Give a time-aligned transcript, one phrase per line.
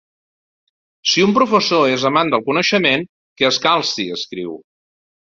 [1.09, 3.03] Si un professor és amant del coneixement,
[3.41, 4.57] que es calci, escriu.